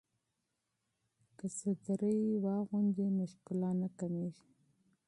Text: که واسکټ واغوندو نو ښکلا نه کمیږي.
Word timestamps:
که 1.37 1.45
واسکټ 1.53 1.99
واغوندو 2.43 3.05
نو 3.15 3.23
ښکلا 3.33 3.71
نه 3.81 3.87
کمیږي. 3.99 4.45